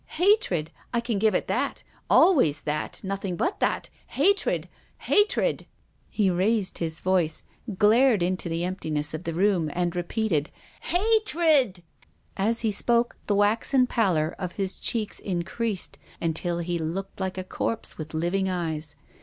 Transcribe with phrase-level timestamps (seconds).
[0.13, 0.71] •'Hatred!
[0.91, 5.67] I can give it that,— always that, noth ing but that— hatred, hatred,"
[6.09, 7.43] He raised his voice,
[7.77, 10.49] glared into the emptiness of the room, and repeated,"
[10.95, 11.83] Hatred I"
[12.49, 17.37] As he spoke the waxen pallor of his cheeks in creased, until he looked like
[17.37, 18.95] a corpse with living eyes.